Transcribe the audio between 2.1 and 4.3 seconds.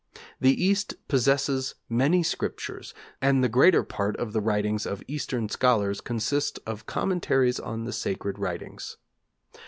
scriptures, and the greater part